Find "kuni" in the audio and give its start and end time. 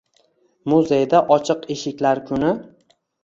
2.31-2.55